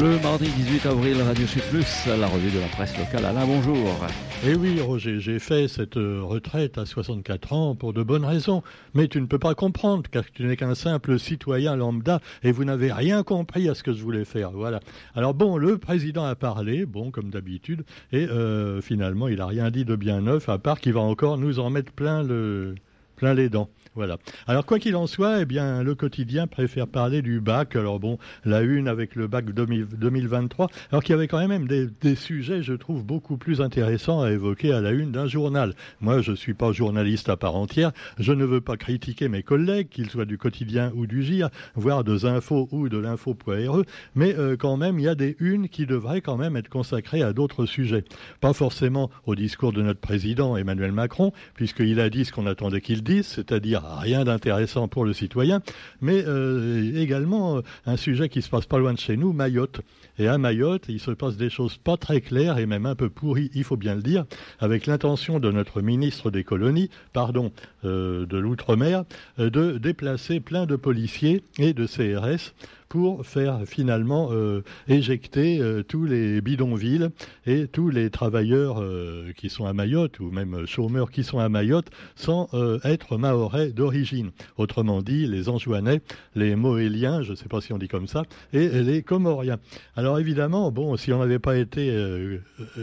[0.00, 3.26] Le mardi 18 avril, Radio Sud Plus, la revue de la presse locale.
[3.26, 3.76] Alain, bonjour.
[4.46, 8.62] Eh oui, Roger, j'ai fait cette euh, retraite à 64 ans pour de bonnes raisons.
[8.94, 12.64] Mais tu ne peux pas comprendre, car tu n'es qu'un simple citoyen lambda et vous
[12.64, 14.52] n'avez rien compris à ce que je voulais faire.
[14.52, 14.80] Voilà.
[15.14, 19.70] Alors bon, le président a parlé, bon, comme d'habitude, et euh, finalement, il n'a rien
[19.70, 22.74] dit de bien neuf, à part qu'il va encore nous en mettre plein le
[23.22, 23.68] plein les dents.
[23.94, 24.16] Voilà.
[24.48, 27.76] Alors quoi qu'il en soit, eh bien le quotidien préfère parler du bac.
[27.76, 32.14] Alors bon, la une avec le bac 2023, alors qu'il y avait quand même des,
[32.16, 35.74] sujets, je trouve, beaucoup plus intéressants à évoquer à la une d'un journal.
[36.00, 37.92] Moi, je ne suis pas journaliste à part entière.
[38.18, 42.02] Je ne veux pas critiquer mes collègues, qu'ils soient du quotidien ou du GIR, voire
[42.02, 43.82] de Infos ou de l'info.re,
[44.16, 47.22] mais euh, quand même, il y a des unes qui devraient quand même être consacrées
[47.22, 48.04] à d'autres sujets.
[48.40, 52.80] Pas forcément au discours de notre président Emmanuel Macron, puisqu'il a dit ce qu'on attendait
[52.80, 55.60] qu'il dise, c'est-à-dire rien d'intéressant pour le citoyen,
[56.00, 59.82] mais euh, également euh, un sujet qui se passe pas loin de chez nous, Mayotte.
[60.18, 63.10] Et à Mayotte, il se passe des choses pas très claires et même un peu
[63.10, 64.24] pourries, il faut bien le dire,
[64.58, 67.52] avec l'intention de notre ministre des colonies, pardon,
[67.82, 69.04] de l'outre-mer,
[69.38, 72.52] de déplacer plein de policiers et de CRS
[72.92, 77.08] pour faire finalement euh, éjecter euh, tous les bidonvilles
[77.46, 81.48] et tous les travailleurs euh, qui sont à Mayotte ou même chômeurs qui sont à
[81.48, 82.50] Mayotte sans
[82.84, 84.30] être maorais d'origine.
[84.58, 86.02] Autrement dit, les Anjouanais,
[86.34, 89.58] les Moéliens, je ne sais pas si on dit comme ça, et les Comoriens.
[89.96, 91.96] Alors évidemment, bon, si on n'avait pas été,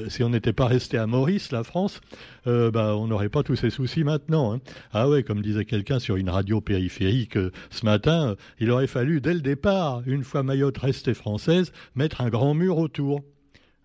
[0.08, 2.02] si on n'était pas resté à Maurice, la France,
[2.46, 4.54] bah, on n'aurait pas tous ces soucis maintenant.
[4.54, 4.60] Hein.
[4.92, 7.38] Ah ouais, comme disait quelqu'un sur une radio périphérique
[7.70, 12.30] ce matin, il aurait fallu dès le départ une fois Mayotte restée française, mettre un
[12.30, 13.24] grand mur autour.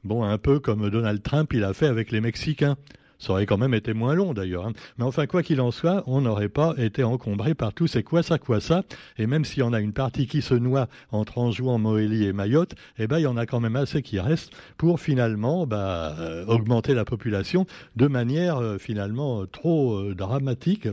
[0.02, 2.76] Bon, un peu comme Donald Trump il a fait avec les Mexicains.
[3.24, 4.66] Ça aurait quand même été moins long d'ailleurs.
[4.66, 4.74] Hein.
[4.98, 8.22] Mais enfin, quoi qu'il en soit, on n'aurait pas été encombré par tous ces quoi
[8.22, 8.82] ça, quoi ça.
[9.16, 12.34] Et même s'il y en a une partie qui se noie entre Anjouan, Moélie et
[12.34, 16.14] Mayotte, eh ben, il y en a quand même assez qui restent pour finalement bah,
[16.18, 20.86] euh, augmenter la population de manière euh, finalement trop euh, dramatique.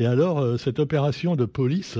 [0.00, 1.98] Et alors, cette opération de police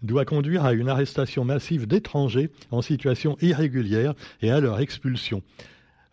[0.00, 5.42] doit conduire à une arrestation massive d'étrangers en situation irrégulière et à leur expulsion.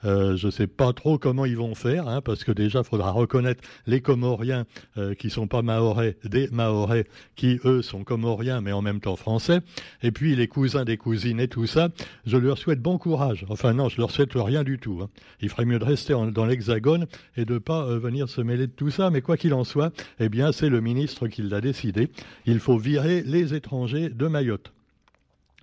[0.06, 2.86] Euh, je ne sais pas trop comment ils vont faire, hein, parce que déjà, il
[2.86, 4.66] faudra reconnaître les Comoriens
[4.98, 7.06] euh, qui sont pas maorais, des maorais
[7.36, 9.60] qui, eux, sont Comoriens, mais en même temps français.
[10.02, 11.90] Et puis, les cousins des cousines et tout ça,
[12.26, 13.46] je leur souhaite bon courage.
[13.50, 15.00] Enfin, non, je leur souhaite rien du tout.
[15.02, 15.10] Hein.
[15.42, 18.72] Il ferait mieux de rester dans l'hexagone et de pas euh, venir se mêler de
[18.72, 19.10] tout ça.
[19.10, 22.10] Mais quoi qu'il en soit, eh bien, c'est le ministre qui l'a décidé.
[22.46, 24.72] Il faut virer les étrangers de Mayotte.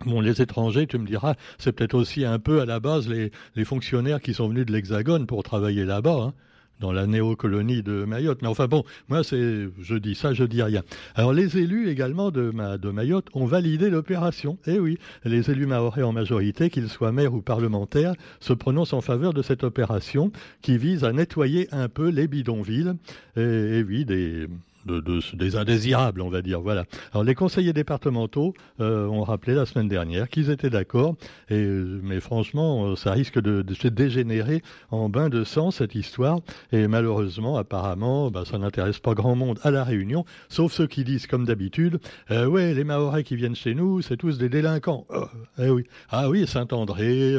[0.06, 3.30] Bon, les étrangers, tu me diras, c'est peut-être aussi un peu à la base les,
[3.64, 6.34] fonctionnaires qui sont venus de l'Hexagone pour travailler là-bas, hein,
[6.80, 8.40] dans la néocolonie de Mayotte.
[8.40, 10.82] Mais enfin bon, moi c'est, je dis ça, je dis rien.
[11.14, 14.56] Alors les élus également de, de Mayotte ont validé l'opération.
[14.66, 19.02] Eh oui, les élus maorais en majorité, qu'ils soient maires ou parlementaires, se prononcent en
[19.02, 22.94] faveur de cette opération qui vise à nettoyer un peu les bidonvilles.
[23.36, 24.48] Et, et oui, des
[24.86, 26.60] de, des indésirables, on va dire.
[26.60, 26.84] Voilà.
[27.12, 31.16] Alors les conseillers départementaux euh, ont rappelé la semaine dernière qu'ils étaient d'accord,
[31.48, 35.94] et euh, mais franchement, euh, ça risque de, se dégénérer en bain de sang cette
[35.94, 36.40] histoire.
[36.72, 41.04] Et malheureusement, apparemment, bah, ça n'intéresse pas grand monde à la Réunion, sauf ceux qui
[41.04, 45.06] disent, comme d'habitude, euh, ouais, les Mahorais qui viennent chez nous, c'est tous des délinquants.
[45.10, 45.26] Oh,
[45.58, 45.84] eh oui.
[46.10, 47.34] Ah oui, Saint-André,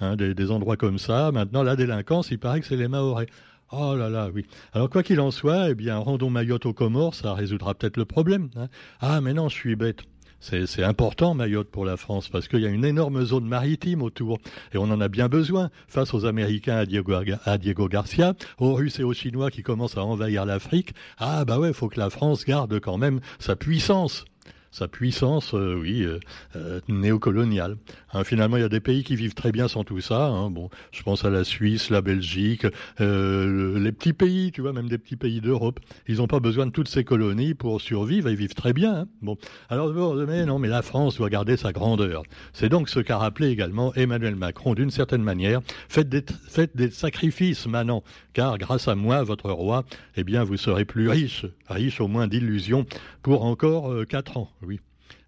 [0.00, 1.30] hein, des, des endroits comme ça.
[1.32, 3.26] Maintenant, la délinquance, il paraît que c'est les Mahorais.
[3.72, 4.46] Oh là là, oui.
[4.72, 8.04] Alors quoi qu'il en soit, eh bien, rendons Mayotte aux Comores, ça résoudra peut-être le
[8.04, 8.48] problème.
[8.56, 8.68] Hein.
[9.00, 10.02] Ah, mais non, je suis bête.
[10.38, 14.38] C'est important Mayotte pour la France parce qu'il y a une énorme zone maritime autour
[14.72, 18.74] et on en a bien besoin face aux Américains à Diego, à Diego Garcia, aux
[18.74, 20.92] Russes et aux Chinois qui commencent à envahir l'Afrique.
[21.18, 24.24] Ah bah ouais, faut que la France garde quand même sa puissance
[24.70, 26.18] sa puissance, euh, oui, euh,
[26.54, 27.76] euh, néocoloniale.
[28.12, 30.26] Hein, finalement, il y a des pays qui vivent très bien sans tout ça.
[30.26, 30.52] Hein.
[30.92, 32.66] Je pense à la Suisse, la Belgique,
[32.98, 35.80] les petits pays, tu vois, même des petits pays d'Europe.
[36.08, 38.28] Ils n'ont pas besoin de toutes ces colonies pour survivre.
[38.28, 38.94] Ils vivent très bien.
[38.94, 39.08] Hein.
[39.22, 39.36] Bon,
[39.68, 39.92] alors
[40.26, 42.22] mais non, mais la France doit garder sa grandeur.
[42.52, 45.60] C'est donc ce qu'a rappelé également Emmanuel Macron d'une certaine manière.
[45.88, 48.02] Faites des, faites des sacrifices maintenant,
[48.32, 49.84] car grâce à moi, votre roi,
[50.16, 52.86] eh bien, vous serez plus riche, riche au moins d'illusions
[53.22, 54.50] pour encore quatre ans.
[54.62, 54.80] Oui.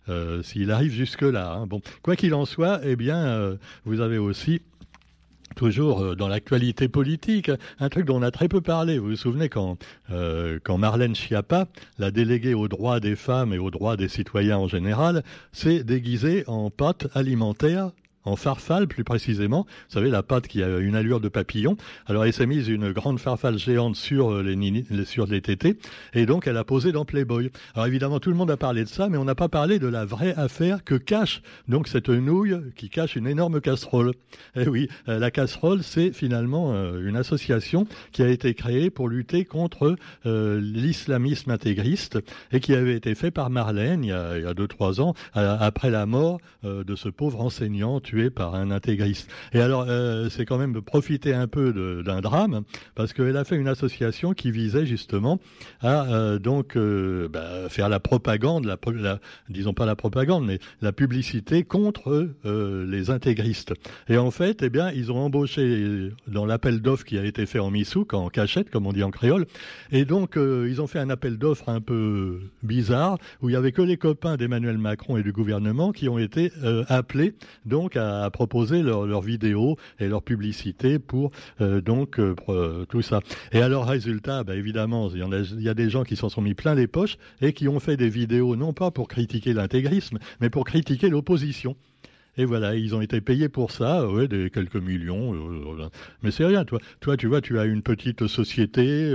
[0.08, 1.52] Euh, s'il arrive jusque-là.
[1.52, 1.66] Hein.
[1.66, 4.62] Bon, quoi qu'il en soit, eh bien, euh, vous avez aussi
[5.54, 8.98] toujours euh, dans l'actualité politique, un truc dont on a très peu parlé.
[8.98, 9.76] Vous vous souvenez quand,
[10.08, 14.68] quand Marlène Schiappa, la déléguée aux droits des femmes et aux droits des citoyens en
[14.68, 15.22] général,
[15.52, 17.90] s'est déguisée en pâte alimentaire
[18.24, 19.66] en farfalle plus précisément.
[19.88, 21.76] Vous savez, la pâte qui a une allure de papillon.
[22.06, 25.78] Alors elle s'est mise une grande farfalle géante sur euh, les, sur les tétés
[26.14, 27.50] et donc elle a posé dans Playboy.
[27.74, 29.86] Alors évidemment, tout le monde a parlé de ça, mais on n'a pas parlé de
[29.86, 34.12] la vraie affaire que cache donc cette nouille qui cache une énorme casserole.
[34.56, 39.08] Eh oui, euh, la casserole, c'est finalement euh, une association qui a été créée pour
[39.08, 42.18] lutter contre l'islamisme intégriste
[42.52, 46.06] et qui avait été fait par Marlène il y a, deux trois ans après la
[46.06, 49.30] mort de ce pauvre enseignant tué par un intégriste.
[49.52, 52.62] Et alors, euh, c'est quand même profiter un peu d'un drame,
[52.94, 55.40] parce qu'elle a fait une association qui visait justement
[55.82, 58.74] à euh, donc euh, bah, faire la propagande,
[59.50, 63.74] disons pas la propagande, mais la publicité contre les intégristes.
[64.08, 67.58] Et en fait, eh bien, ils ont embauché dans l'appel d'offres qui a été fait
[67.58, 69.46] en Missouk, en cachette, comme on dit en créole,
[69.92, 73.72] et donc ils ont fait un appel d'offres un peu bizarre, où il y avait
[73.72, 76.52] que les copains d'Emmanuel Macron et du gouvernement qui ont été
[76.88, 77.34] appelés
[77.66, 81.30] donc à proposer leurs vidéos et leurs publicités pour
[81.60, 83.20] euh, donc euh, euh, tout ça.
[83.52, 86.42] Et alors résultat, bah, évidemment, il y, a, y a des gens qui s'en sont
[86.42, 90.18] mis plein les poches et qui ont fait des vidéos non pas pour critiquer l'intégrisme,
[90.40, 91.76] mais pour critiquer l'opposition.
[92.38, 95.34] Et voilà, ils ont été payés pour ça, ouais, des quelques millions.
[96.22, 96.78] mais c'est rien, toi.
[97.00, 99.12] Toi, tu vois, tu as une petite société,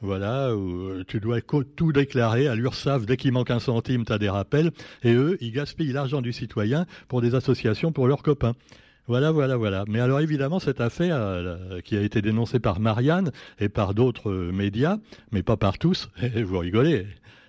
[0.00, 3.04] voilà, où tu dois tout déclarer à l'URSSAF.
[3.04, 4.70] Dès qu'il manque un centime, tu as des rappels.
[5.04, 8.54] Et eux, ils gaspillent l'argent du citoyen pour des associations pour leurs copains.
[9.08, 9.84] Voilà, voilà, voilà.
[9.88, 14.96] Mais alors évidemment, cette affaire qui a été dénoncée par Marianne et par d'autres médias,
[15.32, 16.08] mais pas par tous,
[16.44, 17.06] vous rigolez,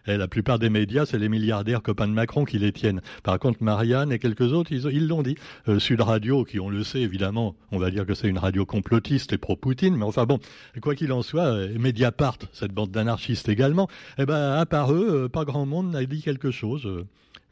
[0.07, 3.01] la plupart des médias, c'est les milliardaires copains de Macron qui les tiennent.
[3.23, 5.35] Par contre, Marianne et quelques autres, ils l'ont dit.
[5.67, 8.65] Euh, Sud Radio, qui on le sait évidemment, on va dire que c'est une radio
[8.65, 10.39] complotiste et pro-Poutine, mais enfin bon,
[10.81, 15.23] quoi qu'il en soit, euh, Mediapart, cette bande d'anarchistes également, eh ben, à part eux,
[15.25, 16.88] euh, pas grand monde n'a dit quelque chose.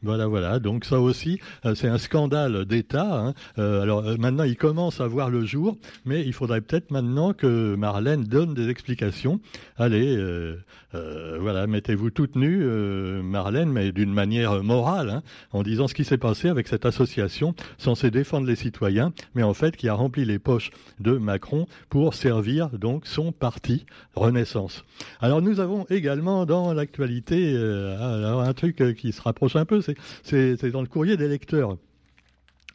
[0.04, 0.58] Voilà, voilà.
[0.58, 3.26] Donc ça aussi, euh, c'est un scandale d'État.
[3.28, 3.34] Hein.
[3.58, 7.32] Euh, alors euh, maintenant, il commence à voir le jour, mais il faudrait peut-être maintenant
[7.32, 9.40] que Marlène donne des explications.
[9.76, 10.16] Allez,
[10.92, 12.64] voilà, mettez-vous toute nue,
[13.22, 15.22] Marlène, mais d'une manière morale, hein,
[15.52, 19.54] en disant ce qui s'est passé avec cette association censée défendre les citoyens, mais en
[19.54, 20.70] fait qui a rempli les poches
[21.00, 24.84] de Macron pour servir donc son parti Renaissance.
[25.20, 29.80] Alors nous avons également dans l'actualité un truc qui se rapproche un peu,
[30.30, 31.76] dans le courrier des lecteurs.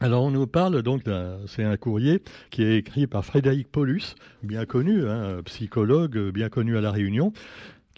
[0.00, 1.02] Alors on nous parle donc,
[1.48, 6.76] c'est un courrier qui est écrit par Frédéric Paulus, bien connu, hein, psychologue bien connu
[6.76, 7.32] à la Réunion,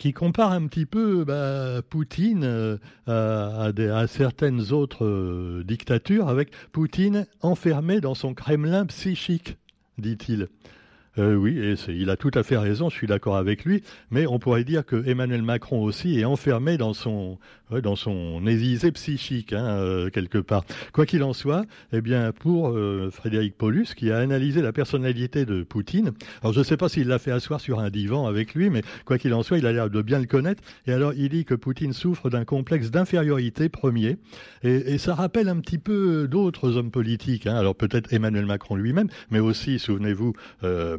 [0.00, 7.26] qui compare un petit peu bah, Poutine euh, à, certaines autres euh, dictatures, avec Poutine
[7.42, 9.58] enfermé dans son Kremlin psychique,
[9.98, 10.48] dit-il.
[11.18, 14.26] Euh, oui, et il a tout à fait raison, je suis d'accord avec lui, mais
[14.26, 17.38] on pourrait dire que Emmanuel Macron aussi est enfermé dans son,
[17.82, 18.40] dans son
[18.94, 20.64] psychique, hein, euh, quelque part.
[20.92, 25.44] Quoi qu'il en soit, eh bien, pour euh, Frédéric Paulus, qui a analysé la personnalité
[25.44, 26.12] de Poutine,
[26.42, 28.82] alors je ne sais pas s'il l'a fait asseoir sur un divan avec lui, mais
[29.04, 31.44] quoi qu'il en soit, il a l'air de bien le connaître, et alors il dit
[31.44, 34.16] que Poutine souffre d'un complexe d'infériorité premier,
[34.62, 37.56] et, ça rappelle un petit peu d'autres hommes politiques, hein.
[37.56, 40.34] alors peut-être Emmanuel Macron lui-même, mais aussi, souvenez-vous,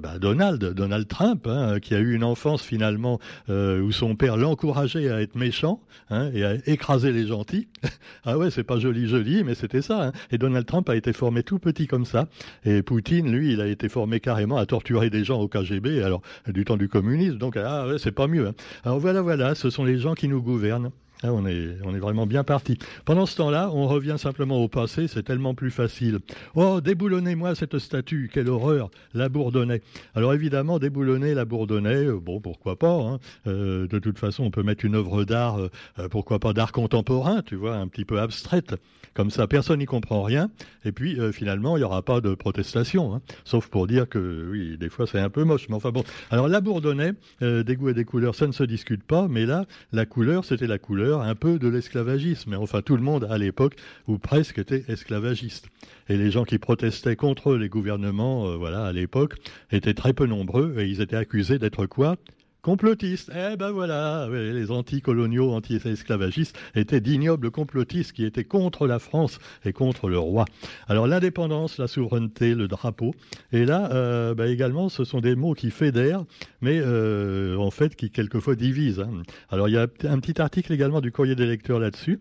[0.02, 3.20] bah, Donald, Donald Trump, hein, qui a eu une enfance finalement
[3.50, 7.68] euh, où son père l'encourageait à être méchant hein, et à écraser les gentils.
[8.26, 10.08] ah ouais, c'est pas joli, joli, mais c'était ça.
[10.08, 10.12] Hein.
[10.32, 12.28] Et Donald Trump a été formé tout petit comme ça.
[12.66, 16.22] Et Poutine, lui, il a été formé carrément à torturer des gens au KGB, alors
[16.48, 17.38] du temps du communisme.
[17.38, 18.52] Donc ah ouais, c'est pas mieux.
[18.84, 20.92] Alors voilà, voilà, ce sont les gens qui nous gouvernent.
[21.24, 22.80] Ah, on, est, on est vraiment bien parti.
[23.06, 26.18] Pendant ce temps-là, on revient simplement au passé, c'est tellement plus facile.
[26.56, 29.84] Oh, déboulonnez-moi cette statue, quelle horreur, la Bourdonnais.
[30.16, 32.96] Alors évidemment, déboulonner la Bourdonnais, euh, bon, pourquoi pas.
[32.96, 33.20] Hein.
[33.46, 35.70] Euh, de toute façon, on peut mettre une œuvre d'art, euh,
[36.10, 38.74] pourquoi pas d'art contemporain, tu vois, un petit peu abstraite.
[39.14, 40.50] Comme ça, personne n'y comprend rien.
[40.86, 43.14] Et puis, finalement, il n'y aura pas de protestation.
[43.14, 43.22] Hein.
[43.44, 45.68] Sauf pour dire que, oui, des fois, c'est un peu moche.
[45.68, 46.06] Mais enfin bon.
[46.30, 49.28] Alors, la Bourdonnais, des goûts et des couleurs, ça ne se discute pas.
[49.28, 52.54] Mais là, la couleur, c'était la couleur un peu de l'esclavagisme.
[52.54, 53.76] Enfin, tout le monde à l'époque,
[54.08, 55.68] ou presque, était esclavagiste.
[56.10, 59.36] Et les gens qui protestaient contre les gouvernements, euh, voilà, à l'époque,
[59.72, 62.18] étaient très peu nombreux et ils étaient accusés d'être quoi?
[62.62, 63.32] Complotistes.
[63.36, 69.74] Eh ben voilà, les anticoloniaux, anti-esclavagistes étaient d'ignobles complotistes qui étaient contre la France et
[69.74, 70.46] contre le roi.
[70.88, 73.14] Alors l'indépendance, la souveraineté, le drapeau.
[73.52, 76.26] Et là, euh, bah, également, ce sont des mots qui fédèrent,
[76.62, 79.00] mais euh, en fait qui quelquefois divisent.
[79.02, 79.24] Hein.
[79.50, 82.20] Alors il y a un petit article également du courrier des lecteurs là-dessus.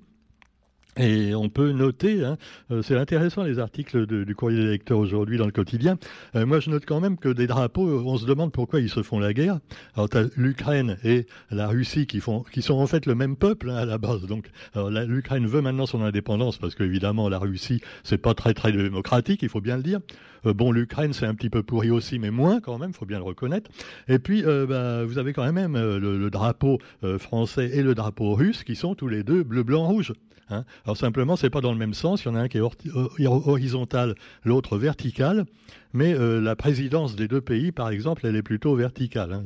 [1.00, 2.37] Et on peut noter, hein,
[2.71, 5.97] euh, c'est intéressant les articles du courrier des lecteurs aujourd'hui dans le quotidien.
[6.35, 8.90] Euh, moi, je note quand même que des drapeaux, euh, on se demande pourquoi ils
[8.90, 9.61] se font la guerre.
[9.95, 13.37] Alors, tu as l'Ukraine et la Russie qui font, qui sont en fait le même
[13.37, 14.26] peuple hein, à la base.
[14.26, 19.40] Donc, l'Ukraine veut maintenant son indépendance parce qu'évidemment la Russie, c'est pas très très démocratique,
[19.42, 20.00] il faut bien le dire.
[20.45, 23.25] bon, l'Ukraine, c'est un petit peu pourri aussi, mais moins quand même, faut bien le
[23.25, 23.71] reconnaître.
[24.09, 26.78] Et puis, bah, vous avez quand même le, le drapeau
[27.19, 30.12] français et le drapeau russe qui sont tous les deux bleu, blanc, rouge.
[30.50, 30.64] Hein.
[30.85, 32.25] Alors simplement, c'est pas dans le même sens.
[32.25, 34.14] Il y en a un qui est euh, horizontal,
[34.45, 35.47] l'autre vertical.
[35.92, 39.32] Mais euh, la présidence des deux pays, par exemple, elle est plutôt verticale.
[39.32, 39.44] Hein.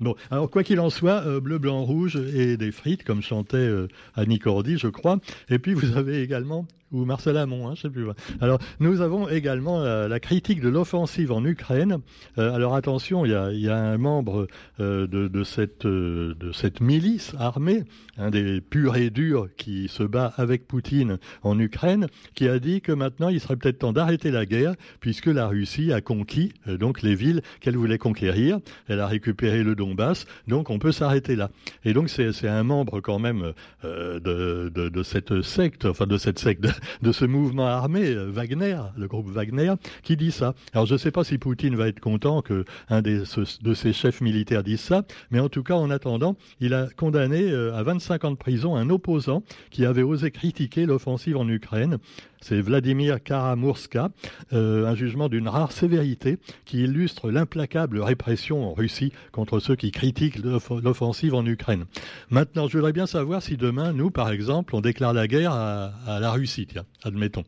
[0.00, 3.70] Bon, alors quoi qu'il en soit, euh, bleu, blanc, rouge et des frites, comme chantait
[4.14, 5.18] Annie Cordy, je crois.
[5.48, 8.06] Et puis vous avez également ou Marcel Amont, hein, je sais plus.
[8.40, 11.98] Alors, nous avons également euh, la critique de l'offensive en Ukraine.
[12.38, 14.46] Euh, alors attention, il y a, un membre
[14.78, 17.82] euh, de cette milice armée,
[18.16, 22.80] un des purs et durs qui se bat avec Poutine en Ukraine, qui a dit
[22.80, 27.02] que maintenant il serait peut-être temps d'arrêter la guerre, puisque la Russie a conquis donc
[27.02, 28.58] les villes qu'elle voulait conquérir.
[28.88, 31.50] Elle a récupéré le Donbass, donc on peut s'arrêter là.
[31.84, 33.52] Et donc c'est un membre quand même
[33.82, 36.66] de, de, cette secte, enfin de cette secte,
[37.02, 40.54] de ce mouvement armé, euh, Wagner, le groupe Wagner, qui dit ça.
[40.72, 44.20] Alors je ne sais pas si Poutine va être content que un de ses chefs
[44.20, 48.24] militaires dise ça, mais en tout cas, en attendant, il a condamné euh, à 25
[48.24, 51.98] ans de prison un opposant qui avait osé critiquer l'offensive en Ukraine
[52.44, 54.10] c'est Vladimir Karamurska,
[54.52, 56.36] euh, un jugement d'une rare sévérité
[56.66, 61.86] qui illustre l'implacable répression en Russie contre ceux qui critiquent l'offensive en Ukraine.
[62.28, 66.18] Maintenant, je voudrais bien savoir si demain, nous, par exemple, on déclare la guerre à,
[66.20, 67.44] la Russie, tiens, admettons.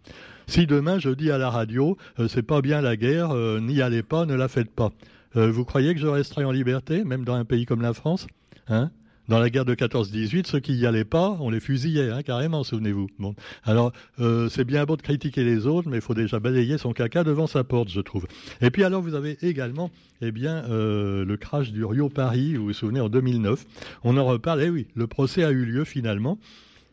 [0.46, 3.82] Si demain je dis à la radio, euh, c'est pas bien la guerre, euh, n'y
[3.82, 4.92] allez pas, ne la faites pas.
[5.34, 8.26] vous croyez que je resterai en liberté, même dans un pays comme la France
[8.68, 8.90] hein?
[9.28, 12.64] Dans la guerre de 14-18, ceux qui y allaient pas, on les fusillait, hein, carrément,
[12.64, 13.08] souvenez-vous.
[13.18, 13.34] Bon.
[13.64, 16.92] Alors, euh, c'est bien beau de critiquer les autres, mais il faut déjà balayer son
[16.92, 18.26] caca devant sa porte, je trouve.
[18.60, 19.90] Et puis alors, vous avez également,
[20.22, 23.64] eh bien, euh, le crash du Rio Paris, vous vous souvenez, en 2009.
[24.04, 26.38] On en reparle, eh oui, le procès a eu lieu finalement.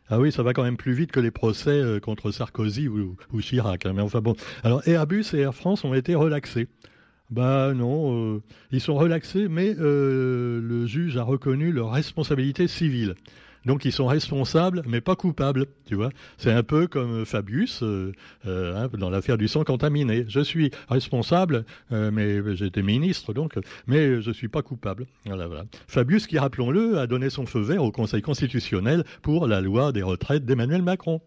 [0.10, 3.16] Ah oui, ça va quand même plus vite que les procès euh, contre Sarkozy ou,
[3.32, 3.86] ou Chirac.
[3.86, 4.36] Hein, mais enfin bon.
[4.64, 6.68] Alors Airbus et Air France ont été relaxés.
[7.34, 13.16] Bah non, euh, ils sont relaxés, mais euh, le juge a reconnu leur responsabilité civile.
[13.66, 16.10] Donc ils sont responsables, mais pas coupables, tu vois.
[16.38, 18.12] C'est un peu comme Fabius euh,
[18.46, 20.26] hein, dans l'affaire du sang contaminé.
[20.28, 25.08] Je suis responsable, mais j'étais ministre, donc, mais je suis pas coupable.
[25.88, 30.04] Fabius, qui rappelons-le, a donné son feu vert au Conseil constitutionnel pour la loi des
[30.04, 31.20] retraites d'Emmanuel Macron.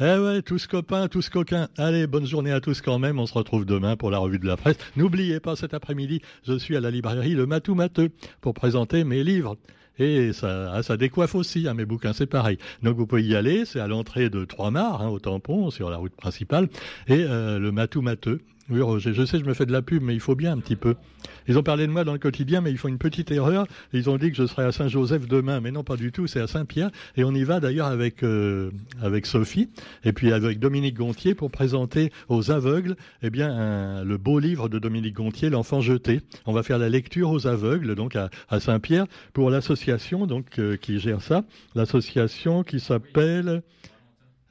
[0.00, 1.68] Eh ouais, tous copains, tous coquins.
[1.78, 3.20] Allez, bonne journée à tous quand même.
[3.20, 4.76] On se retrouve demain pour la revue de la presse.
[4.96, 8.10] N'oubliez pas, cet après-midi, je suis à la librairie Le Matou Mateux
[8.40, 9.56] pour présenter mes livres.
[10.00, 12.58] Et ça, ah, décoiffe aussi, hein, mes bouquins, c'est pareil.
[12.82, 15.96] Donc vous pouvez y aller, c'est à l'entrée de Trois-Mars, hein, au tampon, sur la
[15.98, 16.68] route principale,
[17.06, 18.40] et euh, le Matou Mateux.
[18.70, 20.58] Oui, Roger, je sais, je me fais de la pub, mais il faut bien un
[20.58, 20.94] petit peu.
[21.46, 23.66] Ils ont parlé de moi dans le quotidien, mais ils font une petite erreur.
[23.92, 26.40] Ils ont dit que je serais à Saint-Joseph demain, mais non, pas du tout, c'est
[26.40, 26.90] à Saint-Pierre.
[27.18, 28.70] Et on y va d'ailleurs avec, euh,
[29.24, 29.68] Sophie,
[30.02, 34.78] et puis avec Dominique Gontier pour présenter aux aveugles eh bien, le beau livre de
[34.78, 36.22] Dominique Gontier, L'enfant jeté.
[36.46, 40.78] On va faire la lecture aux aveugles, donc à, à Saint-Pierre, pour l'association donc euh,
[40.78, 41.44] qui gère ça,
[41.74, 43.62] l'association qui s'appelle...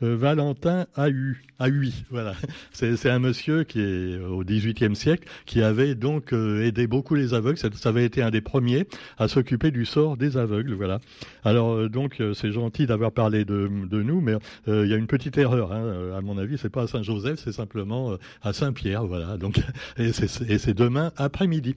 [0.04, 2.34] Euh, Valentin AU, AUI, voilà.
[2.74, 7.34] C'est un monsieur qui est au XVIIIe siècle, qui avait donc euh, aidé beaucoup les
[7.34, 7.58] aveugles.
[7.58, 8.86] Ça, avait été un des premiers
[9.18, 11.00] à s'occuper du sort des aveugles, voilà.
[11.46, 14.34] Alors euh, donc c'est gentil d'avoir parlé de, nous, mais
[14.68, 16.18] il y a une petite erreur, hein.
[16.18, 19.38] à mon avis, c'est pas à Saint-Joseph, c'est simplement à Saint-Pierre, voilà.
[19.38, 19.62] Donc
[19.98, 21.76] et c'est demain après-midi.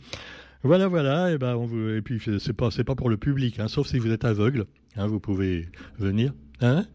[0.63, 1.33] Voilà, voilà.
[1.33, 3.87] Et ben, on vous, et puis c'est pas, c'est pas pour le public, hein, sauf
[3.87, 4.67] si vous êtes aveugle.
[4.97, 5.69] Hein, vous pouvez
[5.99, 6.33] venir.
[6.61, 6.87] Hein?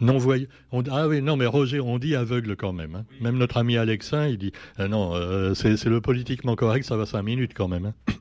[0.00, 0.46] Non voyant.
[0.90, 2.96] ah oui, non, mais Roger, on dit aveugle quand même.
[2.96, 3.04] Hein.
[3.20, 7.06] Même notre ami Alexin, il dit euh, non, euh, c'est le politiquement correct, ça va
[7.06, 7.86] cinq minutes quand même.
[7.86, 8.12] Hein.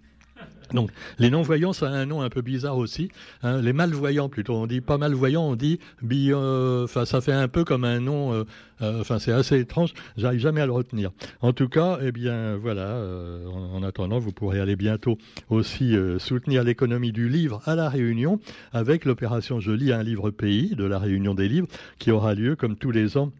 [0.73, 3.09] Donc, les non-voyants, ça a un nom un peu bizarre aussi.
[3.43, 3.61] Hein.
[3.61, 6.37] Les malvoyants, plutôt, on dit pas malvoyants, on dit bio.
[6.37, 8.45] Euh, enfin, ça fait un peu comme un nom
[8.81, 9.93] euh, enfin, c'est assez étrange.
[10.17, 11.11] J'arrive jamais à le retenir.
[11.41, 12.81] En tout cas, eh bien, voilà.
[12.81, 15.17] Euh, en, attendant, vous pourrez aller bientôt
[15.49, 18.39] aussi euh, soutenir l'économie du livre à la Réunion
[18.73, 21.67] avec l'opération Je lis un livre pays de la Réunion des livres
[21.99, 23.31] qui aura lieu comme tous les ans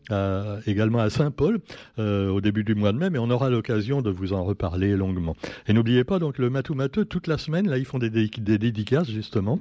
[0.68, 1.60] également à Saint-Paul
[1.98, 3.10] au début du mois de mai.
[3.10, 5.36] Mais on aura l'occasion de vous en reparler longuement.
[5.68, 7.70] Et n'oubliez pas donc le Matou Mateux toute la semaine.
[7.70, 9.60] Là, ils font des, des dédicaces justement.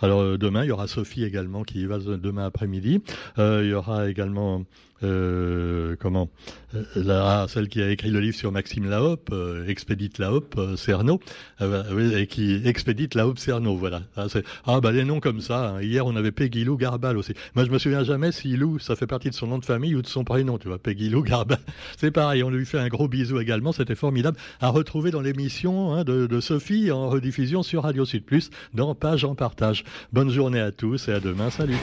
[0.00, 3.02] Alors demain, il y aura Sophie également qui y va demain après-midi.
[3.38, 4.64] il y aura également
[5.02, 6.30] euh, comment
[6.74, 10.76] euh, la, celle qui a écrit le livre sur Maxime Laop, euh, expédite Laop, euh,
[10.76, 11.20] Cerno,
[11.60, 14.02] et qui expédite Laop Cerno, voilà.
[14.16, 14.26] Ah,
[14.66, 15.70] ah bah les noms comme ça.
[15.70, 15.82] Hein.
[15.82, 17.34] Hier on avait Peggy Lou Garbal aussi.
[17.54, 19.94] Moi je me souviens jamais si Lou ça fait partie de son nom de famille
[19.94, 20.78] ou de son prénom, tu vois.
[20.78, 21.58] Peggy Lou Garbal,
[21.98, 22.42] c'est pareil.
[22.42, 23.72] On lui fait un gros bisou également.
[23.72, 28.24] C'était formidable à retrouver dans l'émission hein, de, de, Sophie en rediffusion sur Radio Sud
[28.24, 29.84] Plus dans Page en partage.
[30.12, 31.50] Bonne journée à tous et à demain.
[31.50, 31.78] Salut.